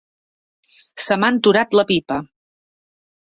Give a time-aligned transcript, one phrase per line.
[1.05, 2.19] Se m'ha enturat la pipa.